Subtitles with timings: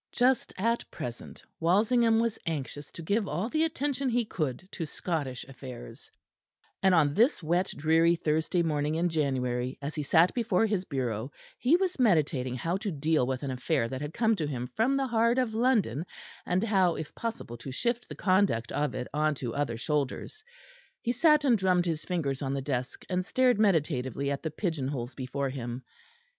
[0.13, 5.43] Just at present Walsingham was anxious to give all the attention he could to Scottish
[5.43, 6.09] affairs;
[6.81, 11.31] and on this wet dreary Thursday morning in January as he sat before his bureau,
[11.59, 14.97] he was meditating how to deal with an affair that had come to him from
[14.97, 16.03] the heart of London,
[16.47, 20.43] and how if possible to shift the conduct of it on to other shoulders.
[21.03, 24.87] He sat and drummed his fingers on the desk, and stared meditatively at the pigeon
[24.87, 25.83] holes before him.